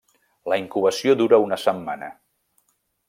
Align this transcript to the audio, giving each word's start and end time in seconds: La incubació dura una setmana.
La 0.53 0.57
incubació 0.61 1.15
dura 1.19 1.41
una 1.49 1.59
setmana. 1.65 2.09